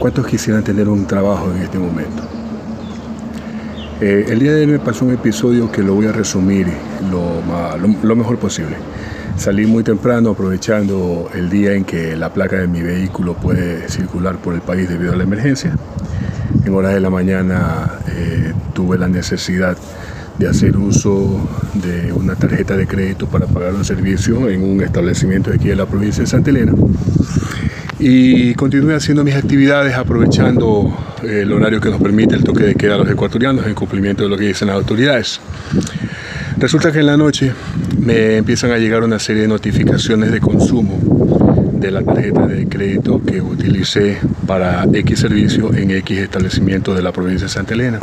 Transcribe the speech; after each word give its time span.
¿Cuántos 0.00 0.26
quisieran 0.26 0.64
tener 0.64 0.88
un 0.88 1.06
trabajo 1.06 1.52
en 1.54 1.60
este 1.60 1.78
momento? 1.78 2.22
Eh, 4.00 4.24
el 4.30 4.38
día 4.38 4.54
de 4.54 4.62
hoy 4.62 4.66
me 4.66 4.78
pasó 4.78 5.04
un 5.04 5.12
episodio 5.12 5.70
que 5.70 5.82
lo 5.82 5.92
voy 5.92 6.06
a 6.06 6.12
resumir 6.12 6.68
lo, 7.10 8.16
mejor 8.16 8.38
posible. 8.38 8.76
Salí 9.36 9.66
muy 9.66 9.84
temprano 9.84 10.30
aprovechando 10.30 11.28
el 11.34 11.50
día 11.50 11.74
en 11.74 11.84
que 11.84 12.16
la 12.16 12.32
placa 12.32 12.56
de 12.56 12.66
mi 12.66 12.80
vehículo 12.80 13.34
puede 13.34 13.90
circular 13.90 14.38
por 14.38 14.54
el 14.54 14.62
país 14.62 14.88
debido 14.88 15.12
a 15.12 15.16
la 15.16 15.24
emergencia. 15.24 15.76
En 16.64 16.72
horas 16.72 16.94
de 16.94 17.00
la 17.00 17.10
mañana 17.10 17.98
eh, 18.08 18.54
tuve 18.72 18.96
la 18.96 19.06
necesidad 19.06 19.76
de 20.38 20.48
hacer 20.48 20.78
uso 20.78 21.46
de 21.74 22.10
una 22.10 22.36
tarjeta 22.36 22.74
de 22.74 22.86
crédito 22.86 23.26
para 23.26 23.44
pagar 23.44 23.74
un 23.74 23.84
servicio 23.84 24.48
en 24.48 24.62
un 24.62 24.80
establecimiento 24.80 25.50
de 25.50 25.56
aquí 25.56 25.68
de 25.68 25.76
la 25.76 25.84
provincia 25.84 26.22
de 26.22 26.26
Santa 26.26 26.48
Elena 26.48 26.72
y 28.00 28.54
continué 28.54 28.94
haciendo 28.94 29.22
mis 29.22 29.34
actividades 29.34 29.94
aprovechando 29.94 30.90
eh, 31.22 31.40
el 31.42 31.52
horario 31.52 31.80
que 31.80 31.90
nos 31.90 32.00
permite 32.00 32.34
el 32.34 32.42
toque 32.42 32.64
de 32.64 32.74
queda 32.74 32.94
a 32.94 32.98
los 32.98 33.10
ecuatorianos 33.10 33.66
en 33.66 33.74
cumplimiento 33.74 34.22
de 34.22 34.30
lo 34.30 34.38
que 34.38 34.46
dicen 34.46 34.68
las 34.68 34.76
autoridades. 34.76 35.40
Resulta 36.56 36.90
que 36.90 37.00
en 37.00 37.06
la 37.06 37.16
noche 37.16 37.52
me 37.98 38.36
empiezan 38.36 38.70
a 38.70 38.78
llegar 38.78 39.02
una 39.02 39.18
serie 39.18 39.42
de 39.42 39.48
notificaciones 39.48 40.32
de 40.32 40.40
consumo 40.40 40.98
de 41.74 41.90
la 41.90 42.02
tarjeta 42.02 42.46
de 42.46 42.68
crédito 42.68 43.22
que 43.22 43.40
utilicé 43.40 44.18
para 44.46 44.84
X 44.92 45.18
servicio 45.18 45.72
en 45.74 45.90
X 45.90 46.18
establecimiento 46.18 46.94
de 46.94 47.02
la 47.02 47.12
provincia 47.12 47.46
de 47.46 47.52
Santa 47.52 47.74
Elena. 47.74 48.00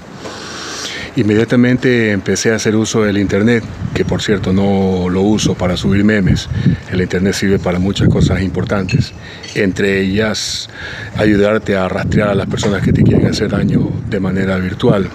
Inmediatamente 1.17 2.11
empecé 2.11 2.51
a 2.51 2.57
hacer 2.57 2.75
uso 2.75 3.01
del 3.01 3.17
Internet, 3.17 3.63
que 3.95 4.05
por 4.05 4.21
cierto 4.21 4.53
no 4.53 5.09
lo 5.09 5.23
uso 5.23 5.55
para 5.55 5.75
subir 5.75 6.03
memes. 6.03 6.47
El 6.91 7.01
Internet 7.01 7.33
sirve 7.33 7.57
para 7.57 7.79
muchas 7.79 8.07
cosas 8.07 8.43
importantes, 8.43 9.13
entre 9.55 9.99
ellas 9.99 10.69
ayudarte 11.17 11.75
a 11.75 11.89
rastrear 11.89 12.29
a 12.29 12.35
las 12.35 12.45
personas 12.45 12.83
que 12.83 12.93
te 12.93 13.01
quieren 13.01 13.25
hacer 13.25 13.49
daño 13.49 13.89
de 14.07 14.19
manera 14.19 14.57
virtual 14.59 15.09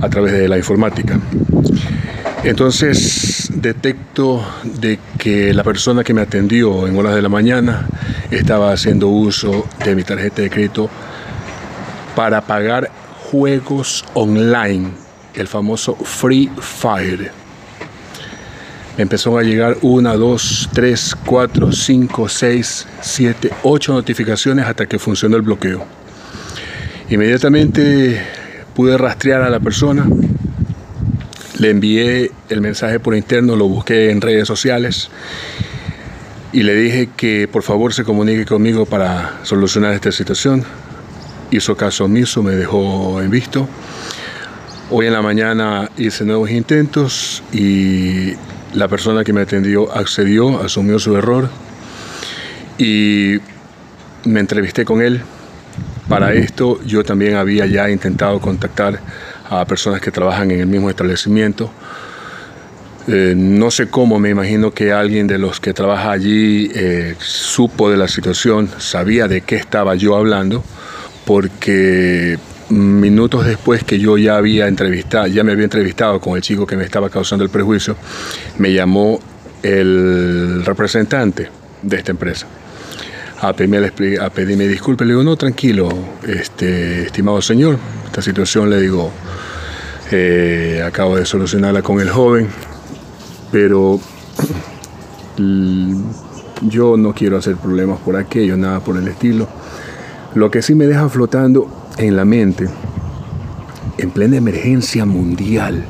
a 0.00 0.08
través 0.08 0.32
de 0.32 0.48
la 0.48 0.56
informática. 0.56 1.20
Entonces 2.42 3.50
detecto 3.54 4.42
de 4.80 4.98
que 5.18 5.52
la 5.52 5.64
persona 5.64 6.02
que 6.02 6.14
me 6.14 6.22
atendió 6.22 6.86
en 6.86 6.96
horas 6.96 7.14
de 7.14 7.20
la 7.20 7.28
mañana 7.28 7.86
estaba 8.30 8.72
haciendo 8.72 9.08
uso 9.08 9.68
de 9.84 9.94
mi 9.94 10.02
tarjeta 10.02 10.40
de 10.40 10.48
crédito 10.48 10.88
para 12.16 12.40
pagar 12.40 12.90
juegos 13.30 14.06
online 14.14 15.09
el 15.40 15.48
famoso 15.48 15.96
Free 15.96 16.50
Fire. 16.60 17.32
Empezaron 18.98 19.38
a 19.38 19.42
llegar 19.42 19.78
una, 19.82 20.14
dos, 20.14 20.68
tres, 20.72 21.16
cuatro, 21.24 21.72
cinco, 21.72 22.28
seis, 22.28 22.86
siete, 23.00 23.50
ocho 23.62 23.92
notificaciones 23.92 24.66
hasta 24.66 24.86
que 24.86 24.98
funcionó 24.98 25.36
el 25.36 25.42
bloqueo. 25.42 25.84
Inmediatamente 27.08 28.20
pude 28.74 28.98
rastrear 28.98 29.42
a 29.42 29.50
la 29.50 29.60
persona, 29.60 30.06
le 31.58 31.70
envié 31.70 32.30
el 32.48 32.60
mensaje 32.60 33.00
por 33.00 33.14
interno, 33.14 33.56
lo 33.56 33.68
busqué 33.68 34.10
en 34.10 34.20
redes 34.20 34.46
sociales 34.46 35.10
y 36.52 36.62
le 36.62 36.74
dije 36.74 37.08
que 37.16 37.48
por 37.48 37.62
favor 37.62 37.92
se 37.92 38.04
comunique 38.04 38.44
conmigo 38.44 38.86
para 38.86 39.40
solucionar 39.44 39.94
esta 39.94 40.12
situación. 40.12 40.64
Hizo 41.50 41.76
caso 41.76 42.04
omiso, 42.04 42.42
me 42.42 42.52
dejó 42.52 43.20
en 43.22 43.30
visto. 43.30 43.68
Hoy 44.92 45.06
en 45.06 45.12
la 45.12 45.22
mañana 45.22 45.88
hice 45.96 46.24
nuevos 46.24 46.50
intentos 46.50 47.44
y 47.52 48.32
la 48.74 48.88
persona 48.88 49.22
que 49.22 49.32
me 49.32 49.42
atendió 49.42 49.88
accedió, 49.96 50.60
asumió 50.60 50.98
su 50.98 51.16
error 51.16 51.48
y 52.76 53.36
me 54.24 54.40
entrevisté 54.40 54.84
con 54.84 55.00
él. 55.00 55.20
Para 56.08 56.32
esto 56.32 56.82
yo 56.82 57.04
también 57.04 57.36
había 57.36 57.66
ya 57.66 57.88
intentado 57.88 58.40
contactar 58.40 58.98
a 59.48 59.64
personas 59.64 60.00
que 60.00 60.10
trabajan 60.10 60.50
en 60.50 60.58
el 60.58 60.66
mismo 60.66 60.90
establecimiento. 60.90 61.70
Eh, 63.06 63.34
no 63.36 63.70
sé 63.70 63.88
cómo, 63.88 64.18
me 64.18 64.30
imagino 64.30 64.72
que 64.72 64.90
alguien 64.90 65.28
de 65.28 65.38
los 65.38 65.60
que 65.60 65.72
trabaja 65.72 66.10
allí 66.10 66.68
eh, 66.74 67.14
supo 67.20 67.92
de 67.92 67.96
la 67.96 68.08
situación, 68.08 68.68
sabía 68.78 69.28
de 69.28 69.42
qué 69.42 69.54
estaba 69.54 69.94
yo 69.94 70.16
hablando, 70.16 70.64
porque 71.26 72.38
minutos 72.70 73.44
después 73.44 73.84
que 73.84 73.98
yo 73.98 74.16
ya 74.16 74.36
había 74.36 74.68
entrevistado, 74.68 75.26
ya 75.26 75.44
me 75.44 75.52
había 75.52 75.64
entrevistado 75.64 76.20
con 76.20 76.36
el 76.36 76.42
chico 76.42 76.66
que 76.66 76.76
me 76.76 76.84
estaba 76.84 77.10
causando 77.10 77.44
el 77.44 77.50
prejuicio, 77.50 77.96
me 78.58 78.72
llamó 78.72 79.20
el 79.62 80.64
representante 80.64 81.48
de 81.82 81.96
esta 81.96 82.12
empresa 82.12 82.46
a 83.40 83.54
pedirme, 83.54 84.68
disculpas. 84.68 85.06
Le 85.06 85.14
digo, 85.14 85.24
no, 85.24 85.36
tranquilo, 85.36 85.88
este, 86.26 87.04
estimado 87.04 87.40
señor, 87.40 87.78
esta 88.06 88.20
situación 88.20 88.68
le 88.68 88.80
digo, 88.80 89.10
eh, 90.10 90.82
acabo 90.84 91.16
de 91.16 91.24
solucionarla 91.24 91.82
con 91.82 92.00
el 92.00 92.10
joven, 92.10 92.48
pero 93.50 93.98
yo 96.68 96.96
no 96.98 97.14
quiero 97.14 97.38
hacer 97.38 97.56
problemas 97.56 97.98
por 98.00 98.16
aquello, 98.16 98.56
nada 98.56 98.80
por 98.80 98.96
el 98.98 99.08
estilo. 99.08 99.48
Lo 100.34 100.50
que 100.50 100.60
sí 100.60 100.74
me 100.74 100.86
deja 100.86 101.08
flotando 101.08 101.79
en 101.96 102.16
la 102.16 102.24
mente, 102.24 102.68
en 103.98 104.10
plena 104.10 104.36
emergencia 104.36 105.04
mundial, 105.04 105.84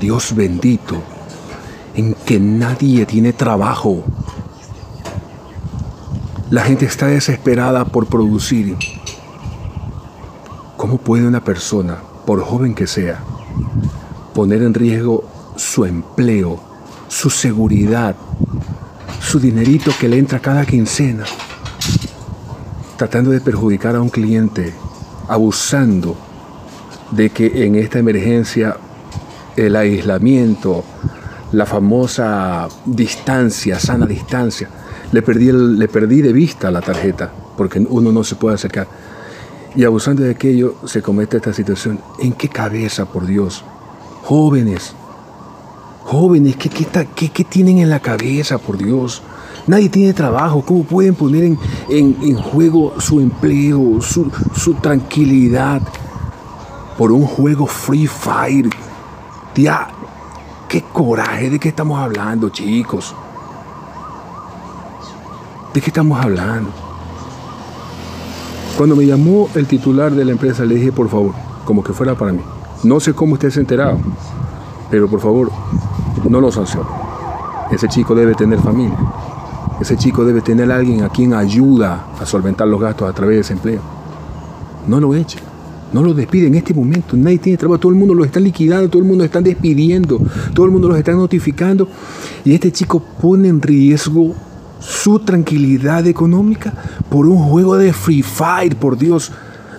Dios 0.00 0.34
bendito, 0.34 1.02
en 1.94 2.14
que 2.14 2.38
nadie 2.40 3.06
tiene 3.06 3.32
trabajo. 3.32 4.04
La 6.50 6.62
gente 6.62 6.86
está 6.86 7.06
desesperada 7.06 7.84
por 7.84 8.06
producir. 8.06 8.76
¿Cómo 10.76 10.98
puede 10.98 11.26
una 11.26 11.42
persona, 11.42 11.98
por 12.26 12.42
joven 12.42 12.74
que 12.74 12.86
sea, 12.86 13.20
poner 14.34 14.62
en 14.62 14.74
riesgo 14.74 15.24
su 15.56 15.84
empleo, 15.84 16.60
su 17.08 17.30
seguridad, 17.30 18.14
su 19.20 19.40
dinerito 19.40 19.90
que 19.98 20.08
le 20.08 20.18
entra 20.18 20.38
cada 20.38 20.64
quincena, 20.66 21.24
tratando 22.96 23.30
de 23.30 23.40
perjudicar 23.40 23.96
a 23.96 24.02
un 24.02 24.08
cliente 24.08 24.74
abusando 25.28 26.16
de 27.10 27.30
que 27.30 27.66
en 27.66 27.76
esta 27.76 27.98
emergencia 27.98 28.76
el 29.56 29.76
aislamiento, 29.76 30.84
la 31.52 31.66
famosa 31.66 32.68
distancia, 32.84 33.78
sana 33.78 34.06
distancia, 34.06 34.68
le 35.12 35.22
perdí, 35.22 35.52
le 35.52 35.88
perdí 35.88 36.22
de 36.22 36.32
vista 36.32 36.70
la 36.70 36.80
tarjeta 36.80 37.30
porque 37.56 37.78
uno 37.78 38.12
no 38.12 38.22
se 38.22 38.34
puede 38.34 38.54
acercar. 38.54 38.86
Y 39.74 39.84
abusando 39.84 40.22
de 40.22 40.30
aquello 40.30 40.76
se 40.84 41.02
comete 41.02 41.36
esta 41.38 41.52
situación. 41.52 42.00
¿En 42.18 42.32
qué 42.32 42.48
cabeza, 42.48 43.06
por 43.06 43.26
Dios? 43.26 43.64
Jóvenes, 44.24 44.94
jóvenes, 46.04 46.56
¿qué, 46.56 46.68
qué, 46.68 47.28
qué 47.30 47.44
tienen 47.44 47.78
en 47.78 47.90
la 47.90 48.00
cabeza, 48.00 48.58
por 48.58 48.78
Dios? 48.78 49.22
Nadie 49.66 49.88
tiene 49.88 50.12
trabajo. 50.12 50.62
¿Cómo 50.64 50.84
pueden 50.84 51.14
poner 51.14 51.56
en, 51.88 52.36
juego 52.36 52.94
su 53.00 53.20
empleo, 53.20 54.00
su, 54.00 54.30
su, 54.54 54.74
tranquilidad 54.74 55.82
por 56.96 57.10
un 57.10 57.26
juego 57.26 57.66
Free 57.66 58.06
Fire? 58.06 58.70
Tía, 59.54 59.88
qué 60.68 60.82
coraje. 60.82 61.50
¿De 61.50 61.58
qué 61.58 61.68
estamos 61.68 61.98
hablando, 61.98 62.48
chicos? 62.50 63.14
¿De 65.74 65.80
qué 65.80 65.90
estamos 65.90 66.24
hablando? 66.24 66.70
Cuando 68.76 68.94
me 68.94 69.06
llamó 69.06 69.48
el 69.54 69.66
titular 69.66 70.12
de 70.12 70.24
la 70.24 70.32
empresa, 70.32 70.64
le 70.64 70.76
dije, 70.76 70.92
por 70.92 71.08
favor, 71.08 71.32
como 71.64 71.82
que 71.82 71.92
fuera 71.92 72.14
para 72.14 72.32
mí. 72.32 72.42
No 72.84 73.00
sé 73.00 73.14
cómo 73.14 73.34
usted 73.34 73.50
se 73.50 73.58
ha 73.58 73.62
enterado, 73.62 73.98
pero 74.90 75.08
por 75.08 75.20
favor, 75.20 75.50
no 76.28 76.40
lo 76.40 76.52
sancione. 76.52 76.86
Ese 77.70 77.88
chico 77.88 78.14
debe 78.14 78.34
tener 78.34 78.60
familia. 78.60 78.96
Ese 79.80 79.96
chico 79.96 80.24
debe 80.24 80.40
tener 80.40 80.70
a 80.72 80.76
alguien 80.76 81.02
a 81.02 81.10
quien 81.10 81.34
ayuda 81.34 82.06
a 82.18 82.24
solventar 82.24 82.66
los 82.66 82.80
gastos 82.80 83.10
a 83.10 83.12
través 83.12 83.36
de 83.36 83.40
ese 83.42 83.52
empleo. 83.52 83.80
No 84.86 85.00
lo 85.00 85.14
eche. 85.14 85.38
No 85.92 86.02
lo 86.02 86.14
despide 86.14 86.46
en 86.46 86.54
este 86.54 86.74
momento. 86.74 87.16
Nadie 87.16 87.38
tiene 87.38 87.58
trabajo. 87.58 87.80
Todo 87.80 87.92
el 87.92 87.98
mundo 87.98 88.14
lo 88.14 88.24
está 88.24 88.40
liquidando. 88.40 88.88
Todo 88.88 89.02
el 89.02 89.08
mundo 89.08 89.22
lo 89.22 89.26
está 89.26 89.40
despidiendo. 89.40 90.20
Todo 90.54 90.66
el 90.66 90.72
mundo 90.72 90.88
los 90.88 90.98
está 90.98 91.12
notificando. 91.12 91.88
Y 92.44 92.54
este 92.54 92.72
chico 92.72 93.00
pone 93.20 93.48
en 93.48 93.60
riesgo 93.60 94.34
su 94.80 95.18
tranquilidad 95.20 96.06
económica 96.06 96.72
por 97.08 97.26
un 97.26 97.38
juego 97.38 97.76
de 97.76 97.92
Free 97.92 98.22
Fire, 98.22 98.76
por 98.76 98.96
Dios. 98.96 99.32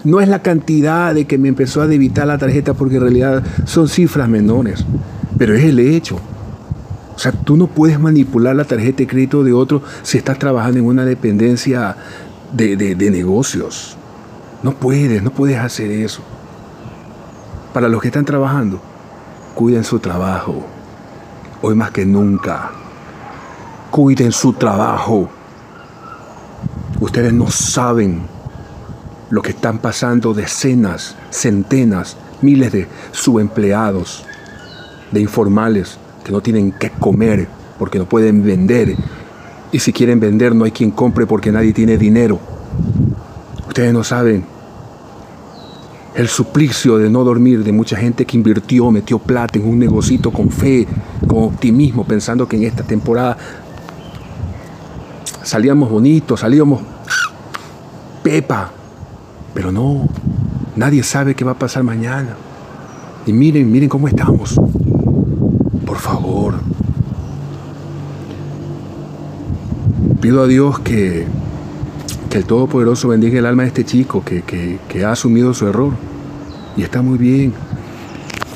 No 0.03 0.21
es 0.21 0.29
la 0.29 0.41
cantidad 0.41 1.13
de 1.13 1.25
que 1.25 1.37
me 1.37 1.49
empezó 1.49 1.81
a 1.81 1.87
debitar 1.87 2.27
la 2.27 2.37
tarjeta 2.37 2.73
porque 2.73 2.95
en 2.95 3.01
realidad 3.01 3.43
son 3.65 3.87
cifras 3.87 4.29
menores. 4.29 4.85
Pero 5.37 5.55
es 5.55 5.63
el 5.63 5.79
hecho. 5.79 6.19
O 7.17 7.19
sea, 7.19 7.31
tú 7.31 7.57
no 7.57 7.65
puedes 7.65 7.99
manipular 7.99 8.55
la 8.55 8.63
tarjeta 8.63 8.97
de 8.97 9.07
crédito 9.07 9.43
de 9.43 9.51
otro 9.51 9.81
si 10.03 10.19
estás 10.19 10.37
trabajando 10.37 10.77
en 10.77 10.85
una 10.85 11.03
dependencia 11.03 11.97
de, 12.53 12.95
negocios. 13.09 13.97
No 14.61 14.73
puedes, 14.73 15.23
no 15.23 15.31
puedes 15.31 15.57
hacer 15.57 15.89
eso. 15.89 16.21
Para 17.73 17.89
los 17.89 18.03
que 18.03 18.09
están 18.09 18.23
trabajando, 18.23 18.79
cuiden 19.55 19.83
su 19.83 19.97
trabajo. 19.97 20.63
Hoy 21.63 21.73
más 21.73 21.89
que 21.89 22.05
nunca. 22.05 22.69
Cuiden 23.89 24.31
su 24.31 24.53
trabajo. 24.53 25.27
Ustedes 26.99 27.33
no 27.33 27.49
saben 27.49 28.27
lo 29.31 29.41
que 29.41 29.49
están 29.49 29.79
pasando 29.79 30.35
decenas, 30.35 31.15
centenas, 31.31 32.15
miles 32.43 32.71
de 32.71 32.87
subempleados, 33.11 34.23
de 35.11 35.19
informales 35.19 35.97
que 36.27 36.33
no 36.33 36.41
tienen 36.41 36.73
que 36.73 36.89
comer 36.89 37.47
porque 37.79 37.97
no 37.97 38.05
pueden 38.05 38.43
vender. 38.43 38.97
Y 39.71 39.79
si 39.79 39.93
quieren 39.93 40.19
vender 40.19 40.53
no 40.53 40.65
hay 40.65 40.71
quien 40.71 40.91
compre 40.91 41.25
porque 41.25 41.53
nadie 41.53 41.71
tiene 41.71 41.97
dinero. 41.97 42.37
Ustedes 43.65 43.93
no 43.93 44.03
saben 44.03 44.43
el 46.15 46.27
suplicio 46.27 46.97
de 46.97 47.09
no 47.09 47.23
dormir 47.23 47.63
de 47.63 47.71
mucha 47.71 47.95
gente 47.95 48.25
que 48.25 48.35
invirtió, 48.35 48.91
metió 48.91 49.19
plata 49.19 49.57
en 49.57 49.69
un 49.69 49.79
negocito 49.79 50.31
con 50.31 50.49
fe, 50.49 50.85
con 51.25 51.45
optimismo, 51.45 52.03
pensando 52.03 52.45
que 52.45 52.57
en 52.57 52.63
esta 52.63 52.83
temporada 52.83 53.37
salíamos 55.43 55.89
bonitos, 55.89 56.41
salíamos 56.41 56.81
pepa, 58.21 58.71
pero 59.53 59.71
no, 59.71 60.09
nadie 60.75 61.03
sabe 61.03 61.35
qué 61.35 61.45
va 61.45 61.51
a 61.51 61.59
pasar 61.59 61.83
mañana. 61.83 62.35
Y 63.25 63.31
miren, 63.31 63.71
miren 63.71 63.87
cómo 63.87 64.09
estamos. 64.09 64.59
Por 65.87 65.99
favor. 65.99 66.55
Pido 70.27 70.43
a 70.43 70.47
Dios 70.47 70.79
que, 70.79 71.25
que 72.29 72.39
el 72.39 72.43
Todopoderoso 72.43 73.07
bendiga 73.07 73.39
el 73.39 73.45
alma 73.45 73.63
de 73.63 73.69
este 73.69 73.85
chico 73.85 74.25
que, 74.25 74.43
que 74.85 75.05
ha 75.05 75.13
asumido 75.13 75.53
su 75.53 75.69
error. 75.69 75.93
Y 76.75 76.83
está 76.83 77.01
muy 77.01 77.17
bien. 77.17 77.53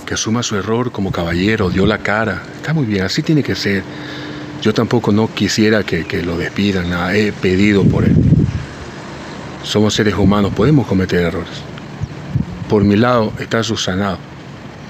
Que 0.05 0.15
asuma 0.15 0.43
su 0.43 0.57
error 0.57 0.91
como 0.91 1.13
caballero, 1.13 1.69
dio 1.69 1.85
la 1.85 1.99
cara. 1.99 2.43
Está 2.57 2.73
muy 2.73 2.85
bien, 2.85 3.05
así 3.05 3.23
tiene 3.23 3.41
que 3.41 3.55
ser. 3.55 3.83
Yo 4.61 4.73
tampoco 4.73 5.13
no 5.13 5.33
quisiera 5.33 5.83
que, 5.83 6.03
que 6.03 6.21
lo 6.21 6.37
despidan, 6.37 6.87
he 7.15 7.31
pedido 7.31 7.85
por 7.85 8.03
él. 8.03 8.17
Somos 9.63 9.93
seres 9.93 10.15
humanos, 10.15 10.51
podemos 10.53 10.85
cometer 10.85 11.21
errores. 11.21 11.61
Por 12.67 12.83
mi 12.83 12.97
lado 12.97 13.31
está 13.39 13.63
subsanado. 13.63 14.17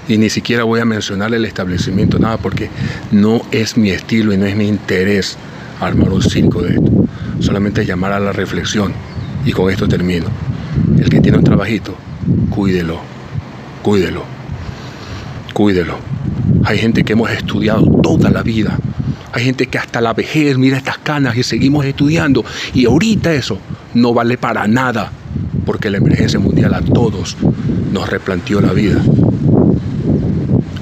Y 0.08 0.18
ni 0.18 0.30
siquiera 0.30 0.64
voy 0.64 0.80
a 0.80 0.84
mencionar 0.84 1.32
el 1.32 1.44
establecimiento, 1.44 2.18
nada, 2.18 2.38
porque 2.38 2.70
no 3.12 3.40
es 3.52 3.76
mi 3.76 3.90
estilo 3.90 4.32
y 4.32 4.36
no 4.36 4.46
es 4.46 4.56
mi 4.56 4.66
interés 4.66 5.38
armar 5.88 6.10
un 6.10 6.22
circo 6.22 6.62
de 6.62 6.74
esto. 6.74 6.90
Solamente 7.40 7.84
llamar 7.84 8.12
a 8.12 8.20
la 8.20 8.32
reflexión. 8.32 8.92
Y 9.44 9.52
con 9.52 9.70
esto 9.70 9.88
termino. 9.88 10.26
El 10.98 11.08
que 11.08 11.20
tiene 11.20 11.38
un 11.38 11.44
trabajito, 11.44 11.94
cuídelo, 12.50 13.00
cuídelo, 13.82 14.24
cuídelo. 15.52 15.96
Hay 16.64 16.78
gente 16.78 17.04
que 17.04 17.12
hemos 17.14 17.30
estudiado 17.30 17.84
toda 18.02 18.30
la 18.30 18.42
vida. 18.42 18.78
Hay 19.32 19.44
gente 19.44 19.66
que 19.66 19.78
hasta 19.78 20.00
la 20.00 20.12
vejez 20.12 20.58
mira 20.58 20.76
estas 20.76 20.98
canas 20.98 21.36
y 21.36 21.42
seguimos 21.42 21.84
estudiando. 21.84 22.44
Y 22.72 22.86
ahorita 22.86 23.32
eso 23.32 23.58
no 23.94 24.14
vale 24.14 24.38
para 24.38 24.66
nada, 24.66 25.10
porque 25.66 25.90
la 25.90 25.98
emergencia 25.98 26.38
mundial 26.38 26.74
a 26.74 26.80
todos 26.80 27.36
nos 27.92 28.08
replanteó 28.08 28.60
la 28.60 28.72
vida. 28.72 29.02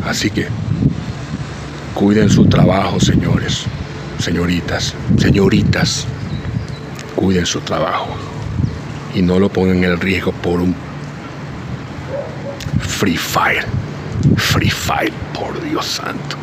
Así 0.07 0.31
que 0.31 0.47
cuiden 1.95 2.31
su 2.31 2.47
trabajo, 2.47 3.01
señores, 3.01 3.65
señoritas, 4.21 4.95
señoritas, 5.19 6.07
cuiden 7.17 7.47
su 7.47 7.61
trabajo 7.61 8.09
y 9.15 9.23
no 9.23 9.39
lo 9.39 9.49
pongan 9.49 9.83
en 9.85 10.01
riesgo 10.01 10.33
por 10.33 10.61
un 10.61 10.75
Free 12.81 13.17
Fire. 13.17 13.65
Free 14.37 14.71
Fire, 14.71 15.13
por 15.33 15.61
Dios 15.63 15.87
santo. 15.87 16.37